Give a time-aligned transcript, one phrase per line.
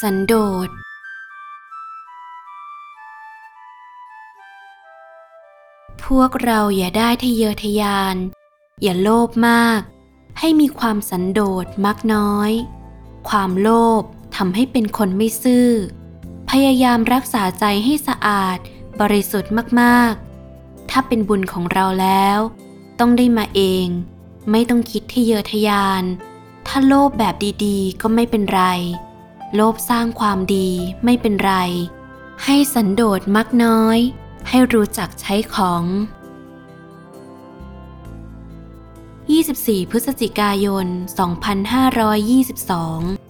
[0.00, 0.34] สันโด
[0.66, 0.68] ษ
[6.04, 8.16] พวกเราอย่าได้ทะเยอทะยาน
[8.82, 9.80] อย่าโลภมาก
[10.38, 12.50] ให้มีความสันโดษมักน้อย
[13.28, 14.02] ความโลภ
[14.36, 15.68] ทำให้เป็นคนไม่ซื่อ
[16.50, 18.58] พยายามรักษาใจให้สะอาด
[19.00, 22.38] บริสุทธิ์มากๆ ถ้าเป็นบุญของเราแล้ว
[22.98, 23.86] ต้องได้มาเอง
[24.50, 26.04] ไม่ต้องคิดทะเยอทะยาน
[26.66, 28.62] ถ้าโลภแบบดีๆ ก็ไม่เป็นไร
[29.54, 30.68] โลภสร้างความดี
[31.04, 31.54] ไม่เป็นไร
[32.44, 33.98] ให้สันโดษมักน้อย
[34.48, 35.84] ให้รู้จักใช้ของ
[39.06, 43.25] 24 พฤศจิกายน 2522